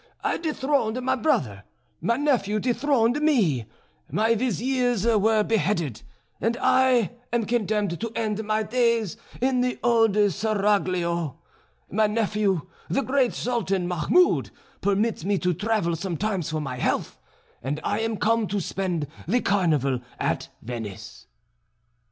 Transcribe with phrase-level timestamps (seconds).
[0.23, 1.63] I dethroned my brother;
[2.01, 3.67] my nephew dethroned me,
[4.09, 6.01] my viziers were beheaded,
[6.41, 11.37] and I am condemned to end my days in the old Seraglio.
[11.91, 14.49] My nephew, the great Sultan Mahmoud,
[14.81, 17.19] permits me to travel sometimes for my health,
[17.61, 21.27] and I am come to spend the Carnival at Venice."